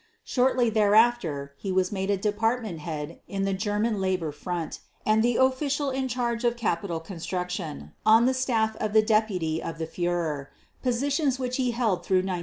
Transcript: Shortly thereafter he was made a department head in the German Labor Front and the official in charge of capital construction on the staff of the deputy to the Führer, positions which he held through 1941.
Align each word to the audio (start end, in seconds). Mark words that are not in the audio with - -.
Shortly 0.23 0.71
thereafter 0.71 1.53
he 1.57 1.71
was 1.71 1.91
made 1.91 2.09
a 2.09 2.17
department 2.17 2.79
head 2.79 3.19
in 3.27 3.43
the 3.45 3.53
German 3.53 4.01
Labor 4.01 4.31
Front 4.31 4.79
and 5.05 5.21
the 5.23 5.35
official 5.35 5.91
in 5.91 6.07
charge 6.07 6.43
of 6.43 6.57
capital 6.57 6.99
construction 6.99 7.91
on 8.03 8.25
the 8.25 8.33
staff 8.33 8.75
of 8.77 8.93
the 8.93 9.03
deputy 9.03 9.59
to 9.59 9.75
the 9.77 9.85
Führer, 9.85 10.47
positions 10.81 11.37
which 11.37 11.57
he 11.57 11.69
held 11.69 12.03
through 12.03 12.23
1941. 12.25 12.39